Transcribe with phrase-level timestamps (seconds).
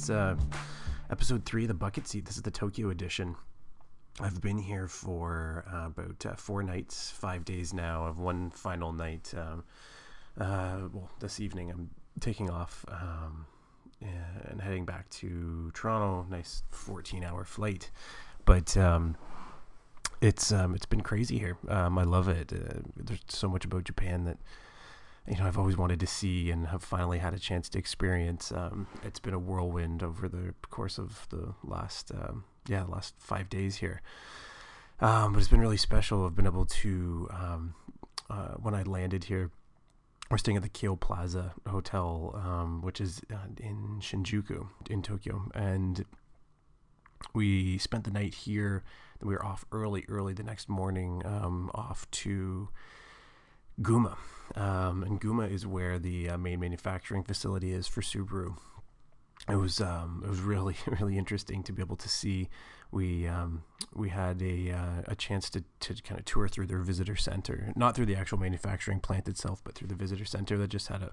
[0.00, 0.34] It's uh,
[1.10, 2.24] episode three of the Bucket Seat.
[2.24, 3.36] This is the Tokyo edition.
[4.18, 8.06] I've been here for uh, about uh, four nights, five days now.
[8.06, 9.34] Of one final night.
[9.36, 9.62] Um,
[10.40, 13.44] uh, well, this evening I'm taking off um,
[14.00, 16.26] and heading back to Toronto.
[16.30, 17.90] Nice 14-hour flight,
[18.46, 19.18] but um,
[20.22, 21.58] it's um, it's been crazy here.
[21.68, 22.54] Um, I love it.
[22.54, 24.38] Uh, there's so much about Japan that
[25.30, 28.50] you know I've always wanted to see and have finally had a chance to experience.
[28.50, 33.48] Um, it's been a whirlwind over the course of the last um, yeah last five
[33.48, 34.02] days here,
[35.00, 36.26] um, but it's been really special.
[36.26, 37.74] I've been able to um,
[38.28, 39.50] uh, when I landed here.
[40.30, 45.50] We're staying at the Keio Plaza Hotel, um, which is uh, in Shinjuku in Tokyo,
[45.54, 46.04] and
[47.34, 48.82] we spent the night here.
[49.20, 52.68] Then we were off early, early the next morning, um, off to
[53.80, 54.16] Gunma,
[54.56, 58.56] um, and Gunma is where the uh, main manufacturing facility is for Subaru.
[59.48, 62.48] It was um, it was really really interesting to be able to see.
[62.92, 63.62] We um,
[63.94, 67.72] we had a uh, a chance to, to kind of tour through their visitor center,
[67.74, 71.02] not through the actual manufacturing plant itself, but through the visitor center that just had
[71.02, 71.12] a,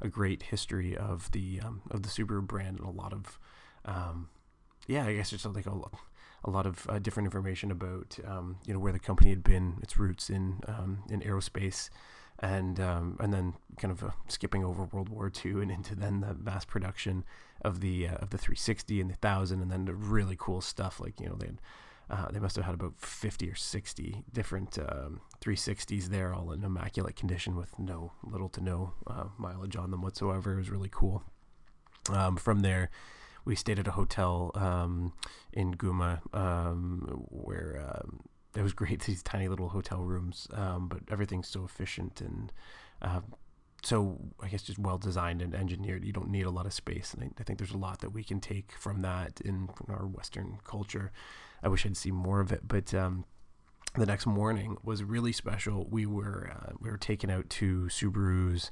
[0.00, 3.38] a great history of the um, of the Subaru brand and a lot of
[3.84, 4.28] um,
[4.88, 5.74] yeah, I guess just like a,
[6.44, 9.78] a lot of uh, different information about um, you know where the company had been,
[9.82, 11.90] its roots in um, in aerospace,
[12.38, 16.20] and um, and then kind of uh, skipping over World War II and into then
[16.20, 17.24] the mass production
[17.62, 21.00] of the uh, of the 360 and the thousand, and then the really cool stuff
[21.00, 21.60] like you know they had,
[22.10, 26.64] uh, they must have had about 50 or 60 different um, 360s there, all in
[26.64, 30.54] immaculate condition with no little to no uh, mileage on them whatsoever.
[30.54, 31.22] It was really cool.
[32.10, 32.90] Um, from there,
[33.48, 35.14] we stayed at a hotel um,
[35.54, 38.20] in Gunma um, where um,
[38.54, 39.00] it was great.
[39.00, 42.52] These tiny little hotel rooms, um, but everything's so efficient and
[43.00, 43.20] uh,
[43.82, 46.04] so I guess just well designed and engineered.
[46.04, 48.10] You don't need a lot of space, and I, I think there's a lot that
[48.10, 51.10] we can take from that in our Western culture.
[51.62, 53.24] I wish I'd see more of it, but um,
[53.96, 55.86] the next morning was really special.
[55.88, 58.70] We were uh, we were taken out to Subaru's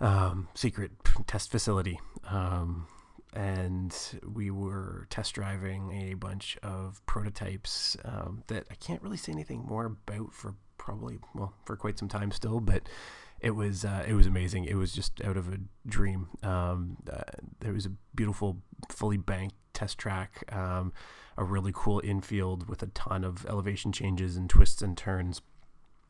[0.00, 0.92] um, secret
[1.26, 1.98] test facility,
[2.28, 2.86] um,
[3.32, 3.96] and
[4.34, 9.64] we were test driving a bunch of prototypes um, that I can't really say anything
[9.66, 12.88] more about for probably well for quite some time still, but
[13.40, 14.64] it was uh, it was amazing.
[14.64, 16.28] It was just out of a dream.
[16.42, 17.22] Um, uh,
[17.60, 18.58] there was a beautiful,
[18.90, 20.92] fully banked test track, um,
[21.36, 25.40] a really cool infield with a ton of elevation changes and twists and turns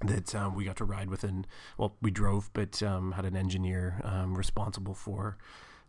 [0.00, 1.46] that um, we got to ride within.
[1.78, 5.36] Well, we drove, but um, had an engineer um, responsible for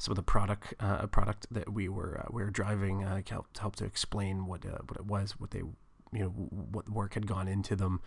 [0.04, 3.58] some of the product uh, product that we were uh, we were driving uh, helped
[3.58, 7.26] help to explain what uh, what it was, what they you know what work had
[7.26, 8.02] gone into them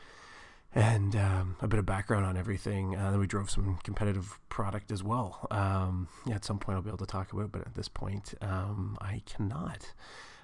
[0.74, 2.94] and um, a bit of background on everything.
[2.94, 5.46] Uh, then we drove some competitive product as well.
[5.50, 8.34] Um, yeah, at some point I'll be able to talk about, but at this point
[8.42, 9.94] um, I cannot.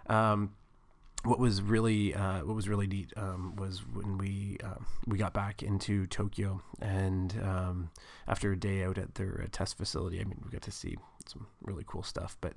[0.07, 0.55] Um,
[1.25, 5.33] what was really uh, what was really neat um, was when we uh, we got
[5.33, 7.91] back into Tokyo, and um,
[8.27, 10.97] after a day out at their uh, test facility, I mean, we got to see
[11.27, 12.37] some really cool stuff.
[12.41, 12.55] But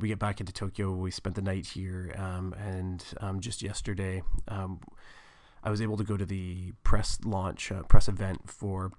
[0.00, 0.92] we get back into Tokyo.
[0.92, 3.04] We spent the night here, and
[3.40, 4.22] just yesterday
[5.62, 8.92] I was able to go to the press launch, uh, press event for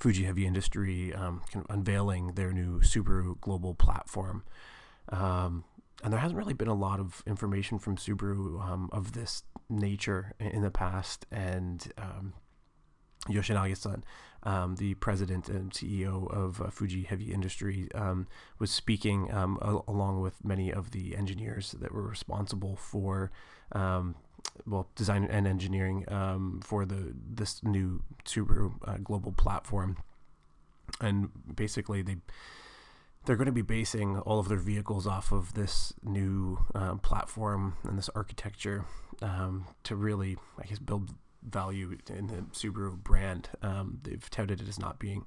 [0.00, 4.44] Fuji Heavy Industry, um, kind of unveiling their new Subaru global platform.
[5.08, 5.64] Um,
[6.02, 10.34] and there hasn't really been a lot of information from Subaru um, of this nature
[10.40, 11.26] in the past.
[11.30, 12.34] And um,
[13.28, 14.02] Yoshinaga-san,
[14.42, 18.26] um, the president and CEO of uh, Fuji Heavy Industry, um,
[18.58, 23.30] was speaking um, along with many of the engineers that were responsible for
[23.72, 24.16] um,
[24.66, 29.96] well, design and engineering um, for the this new Subaru uh, global platform,
[31.00, 32.16] and basically they
[33.24, 37.76] they're going to be basing all of their vehicles off of this new uh, platform
[37.84, 38.84] and this architecture
[39.20, 43.50] um, to really, I guess, build value in the Subaru brand.
[43.62, 45.24] Um, they've touted it as not being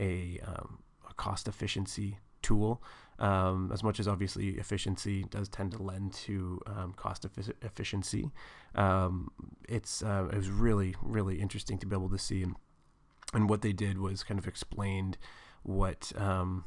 [0.00, 2.82] a, um, a cost efficiency tool,
[3.18, 7.26] um, as much as obviously efficiency does tend to lend to um, cost
[7.62, 8.30] efficiency.
[8.74, 9.30] Um,
[9.68, 12.56] it's uh, it was really really interesting to be able to see, and,
[13.32, 15.16] and what they did was kind of explained
[15.62, 16.64] what um,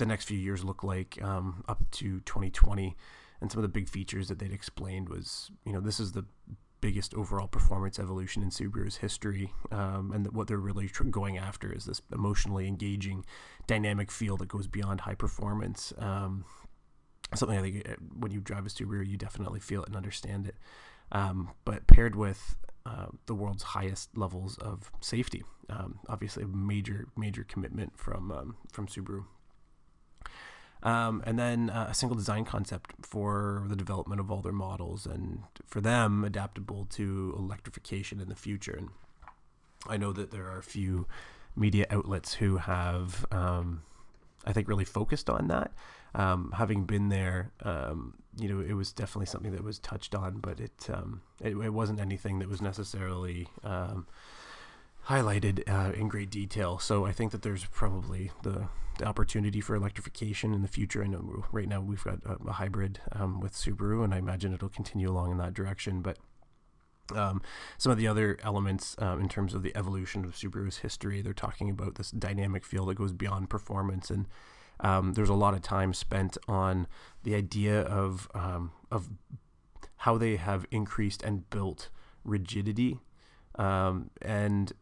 [0.00, 2.96] the next few years look like um, up to 2020,
[3.40, 6.24] and some of the big features that they'd explained was you know this is the
[6.80, 9.52] biggest overall performance evolution in Subaru's history.
[9.70, 13.26] Um, and what they're really tr- going after is this emotionally engaging,
[13.66, 15.92] dynamic feel that goes beyond high performance.
[15.98, 16.46] Um,
[17.34, 20.46] something I think uh, when you drive a Subaru, you definitely feel it and understand
[20.46, 20.56] it.
[21.12, 22.56] Um, but paired with
[22.86, 28.56] uh, the world's highest levels of safety, um, obviously a major, major commitment from um,
[28.72, 29.24] from Subaru.
[30.82, 35.04] Um, and then uh, a single design concept for the development of all their models
[35.04, 38.74] and for them adaptable to electrification in the future.
[38.78, 38.88] And
[39.88, 41.06] I know that there are a few
[41.54, 43.82] media outlets who have, um,
[44.46, 45.72] I think, really focused on that.
[46.14, 50.38] Um, having been there, um, you know, it was definitely something that was touched on,
[50.40, 54.06] but it um, it, it, wasn't anything that was necessarily um,
[55.10, 56.78] highlighted uh, in great detail.
[56.78, 58.68] So I think that there's probably the,
[58.98, 61.02] the, opportunity for electrification in the future.
[61.02, 64.54] I know right now we've got a, a hybrid um, with Subaru, and I imagine
[64.54, 66.00] it'll continue along in that direction.
[66.00, 66.18] But
[67.14, 67.42] um,
[67.76, 71.32] some of the other elements um, in terms of the evolution of Subaru's history, they're
[71.32, 74.26] talking about this dynamic feel that goes beyond performance, and
[74.78, 76.86] um, there's a lot of time spent on
[77.24, 79.08] the idea of um, of
[79.96, 81.88] how they have increased and built
[82.22, 83.00] rigidity
[83.56, 84.72] um, and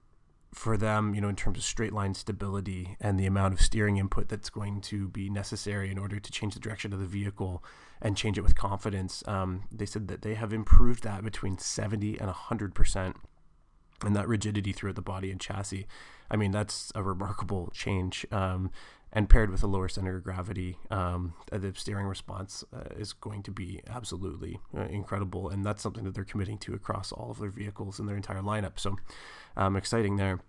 [0.53, 3.97] for them, you know, in terms of straight line stability and the amount of steering
[3.99, 7.63] input that's going to be necessary in order to change the direction of the vehicle
[8.01, 12.19] and change it with confidence, um, they said that they have improved that between 70
[12.19, 13.15] and 100%.
[14.05, 15.85] And that rigidity throughout the body and chassis.
[16.31, 18.25] I mean, that's a remarkable change.
[18.31, 18.71] Um,
[19.13, 23.43] and paired with a lower center of gravity, um, the steering response uh, is going
[23.45, 25.49] to be absolutely uh, incredible.
[25.49, 28.43] And that's something that they're committing to across all of their vehicles in their entire
[28.43, 28.79] lineup.
[28.79, 28.97] So
[29.57, 30.41] um, exciting there.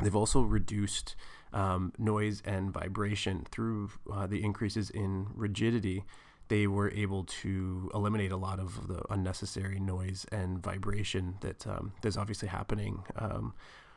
[0.00, 1.16] They've also reduced
[1.52, 6.04] um, noise and vibration through uh, the increases in rigidity.
[6.48, 11.92] They were able to eliminate a lot of the unnecessary noise and vibration that um,
[12.02, 13.54] that's obviously happening um,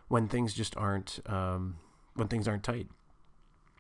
[0.07, 1.77] when things just aren't um,
[2.15, 2.87] when things aren't tight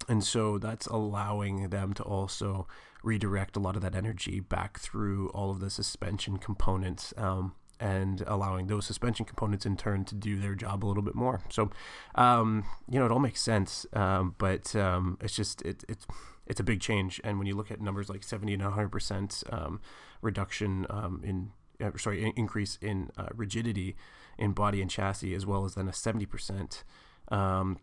[0.07, 2.67] and so that's allowing them to also
[3.03, 8.23] redirect a lot of that energy back through all of the suspension components um, and
[8.27, 11.41] allowing those suspension components in turn to do their job a little bit more.
[11.49, 11.69] So,
[12.15, 16.05] um, you know, it all makes sense, um, but um, it's just it, it's
[16.45, 17.21] it's a big change.
[17.23, 19.79] And when you look at numbers like seventy and one hundred percent um,
[20.21, 21.51] reduction um, in
[21.81, 23.95] uh, sorry increase in uh, rigidity
[24.37, 26.83] in body and chassis, as well as then a seventy percent
[27.29, 27.77] um,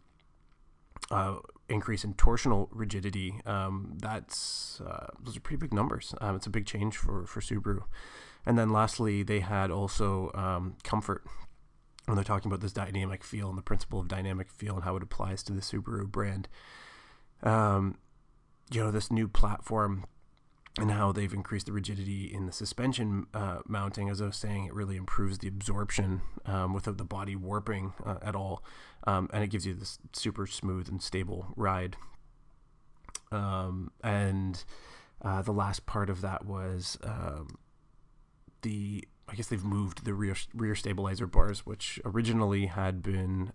[1.10, 1.36] uh,
[1.68, 3.40] increase in torsional rigidity.
[3.44, 6.14] Um, that's uh, those are pretty big numbers.
[6.20, 7.82] Um, it's a big change for for Subaru.
[8.44, 11.24] And then lastly, they had also um, comfort.
[12.04, 14.94] When they're talking about this dynamic feel and the principle of dynamic feel and how
[14.94, 16.46] it applies to the Subaru brand,
[17.42, 17.98] um,
[18.70, 20.04] you know, this new platform
[20.78, 24.08] and how they've increased the rigidity in the suspension uh, mounting.
[24.08, 28.18] As I was saying, it really improves the absorption um, without the body warping uh,
[28.22, 28.62] at all,
[29.06, 31.96] um, and it gives you this super smooth and stable ride.
[33.32, 34.62] Um, and
[35.22, 37.58] uh, the last part of that was um,
[38.62, 39.06] the.
[39.28, 43.50] I guess they've moved the rear rear stabilizer bars, which originally had been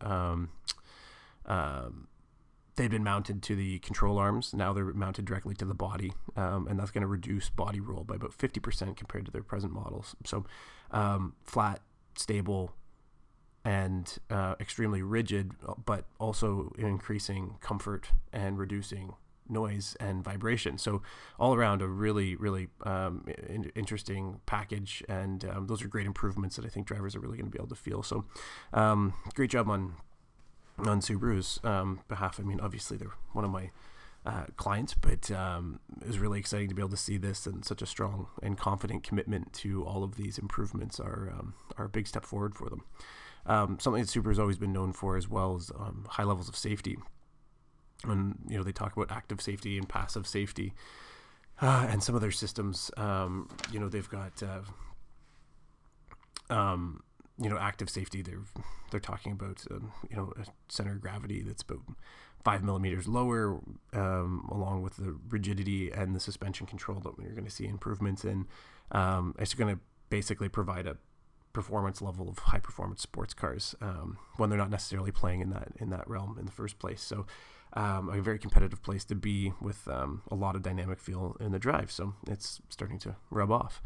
[2.81, 4.56] they've been mounted to the control arms.
[4.56, 8.04] Now they're mounted directly to the body, um, and that's going to reduce body roll
[8.04, 10.16] by about 50% compared to their present models.
[10.25, 10.45] So,
[10.89, 11.81] um, flat,
[12.16, 12.74] stable,
[13.63, 15.51] and uh, extremely rigid,
[15.86, 19.13] but also increasing comfort and reducing
[19.48, 20.80] noise and vibration.
[20.80, 21.04] So,
[21.39, 26.56] all around, a really, really um, in- interesting package, and um, those are great improvements
[26.56, 28.02] that I think drivers are really going to be able to feel.
[28.02, 28.26] So,
[28.73, 29.97] um, great job on
[30.88, 32.40] on Subaru's um, behalf.
[32.40, 33.71] I mean, obviously they're one of my
[34.26, 37.66] uh, clients, but um, it was really exciting to be able to see this and
[37.66, 41.90] such a strong and confident commitment to all of these improvements are um, are a
[41.90, 42.83] big step forward for them.
[43.45, 46.47] Um, something that Subaru has always been known for as well as um, high levels
[46.47, 46.97] of safety.
[48.04, 50.73] And you know they talk about active safety and passive safety,
[51.61, 52.92] uh, and some of their systems.
[52.97, 54.42] Um, you know they've got.
[54.44, 54.61] Uh,
[56.54, 57.04] um,
[57.38, 58.44] you know active safety they're
[58.92, 61.81] they're talking about um, you know a center of gravity that's about
[62.44, 63.59] five millimeters lower
[63.94, 68.26] um, along with the rigidity and the suspension control that we're going to see improvements
[68.26, 68.47] in.
[68.92, 70.97] Um, it's going to basically provide a
[71.53, 75.69] performance level of high performance sports cars um, when they're not necessarily playing in that
[75.77, 77.25] in that realm in the first place so
[77.73, 81.53] um, a very competitive place to be with um, a lot of dynamic feel in
[81.53, 81.89] the drive.
[81.89, 83.81] So it's starting to rub off.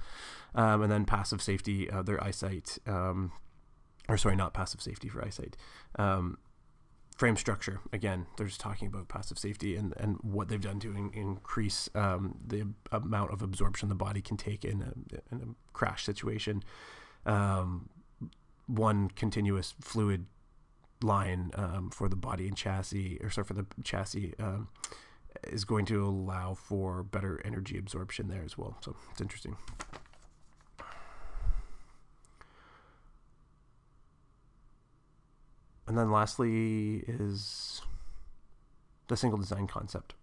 [0.56, 3.32] Um, and then passive safety, uh, their EyeSight um,
[4.08, 5.54] or sorry, not passive safety for EyeSight.
[5.98, 6.38] Um,
[7.16, 10.92] frame structure again they're just talking about passive safety and, and what they've done to
[10.92, 15.72] in, increase um, the amount of absorption the body can take in a, in a
[15.72, 16.62] crash situation
[17.26, 17.90] um,
[18.68, 20.26] one continuous fluid
[21.02, 24.70] line um, for the body and chassis or sorry for the chassis um,
[25.48, 29.58] is going to allow for better energy absorption there as well so it's interesting
[35.88, 37.82] And then lastly is
[39.08, 40.16] the single design concept.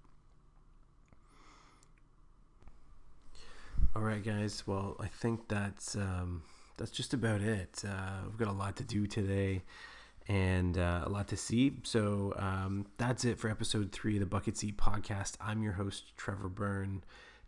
[3.94, 4.66] All right, guys.
[4.66, 6.42] Well, I think that's um,
[6.76, 7.82] that's just about it.
[7.86, 9.62] Uh, we've got a lot to do today
[10.28, 11.72] and uh, a lot to see.
[11.82, 15.36] So um, that's it for episode three of the Bucket Seat Podcast.
[15.40, 17.02] I'm your host, Trevor Byrne.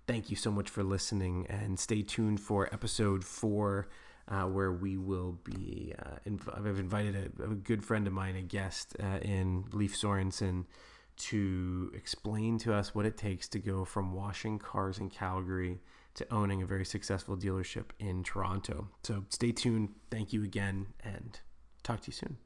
[0.07, 3.89] Thank you so much for listening, and stay tuned for episode four.
[4.27, 5.93] Uh, where we will be.
[5.99, 9.95] Uh, inv- I've invited a, a, good friend of mine, a guest uh, in Leif
[9.95, 10.65] Sorensen,
[11.19, 15.79] to explain to us what it takes to go from washing cars in Calgary
[16.15, 18.89] to owning a very successful dealership in Toronto.
[19.03, 19.91] So stay tuned.
[20.11, 21.41] Thank you again, and
[21.83, 22.37] talk to you soon.